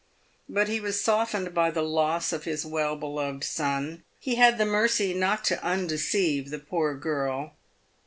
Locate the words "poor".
6.57-6.95